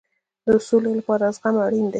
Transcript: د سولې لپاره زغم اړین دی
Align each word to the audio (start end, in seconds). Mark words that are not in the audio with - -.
د 0.45 0.47
سولې 0.67 0.91
لپاره 0.99 1.23
زغم 1.35 1.55
اړین 1.65 1.83
دی 1.85 1.89